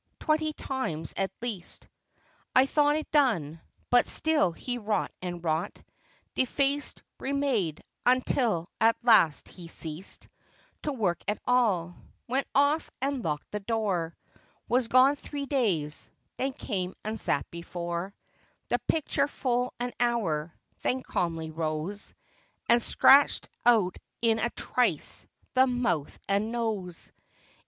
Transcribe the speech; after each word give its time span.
Twenty 0.19 0.51
times 0.53 1.13
at 1.15 1.29
least 1.43 1.87
I 2.55 2.65
thought 2.65 2.95
it 2.95 3.11
done, 3.11 3.61
but 3.91 4.07
still 4.07 4.51
he 4.51 4.79
wrought 4.79 5.11
and 5.21 5.43
wrought, 5.43 5.79
Defaced, 6.33 7.03
remade, 7.19 7.83
until 8.03 8.71
at 8.81 8.95
last 9.03 9.47
he 9.49 9.67
ceased 9.67 10.27
To 10.81 10.91
work 10.91 11.23
at 11.27 11.37
all,— 11.45 11.97
went 12.27 12.47
off 12.55 12.89
and 12.99 13.23
locked 13.23 13.51
the 13.51 13.59
door,— 13.59 14.17
Was 14.67 14.87
gone 14.87 15.17
three 15.17 15.45
days,— 15.45 16.09
then 16.37 16.53
came 16.53 16.95
and 17.03 17.19
sat 17.19 17.45
before 17.51 18.15
The 18.69 18.79
picture 18.87 19.27
full 19.27 19.71
an 19.79 19.93
hour,— 19.99 20.51
then 20.81 21.03
cahnly 21.03 21.55
rose 21.55 22.15
And 22.67 22.81
scratched 22.81 23.47
out 23.67 23.97
in 24.19 24.39
a 24.39 24.49
trice 24.49 25.27
the 25.53 25.67
mouth 25.67 26.17
and 26.27 26.51
nose. 26.51 27.11